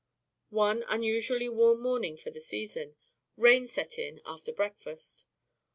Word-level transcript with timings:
One 0.49 0.83
unusually 0.87 1.47
warm 1.47 1.83
morning 1.83 2.17
for 2.17 2.31
the 2.31 2.39
season, 2.41 2.95
rain 3.37 3.67
set 3.67 3.99
in 3.99 4.19
after 4.25 4.51
breakfast. 4.51 5.27